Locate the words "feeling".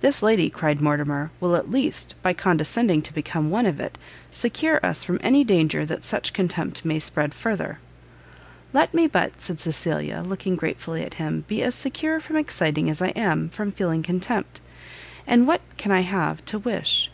13.72-14.04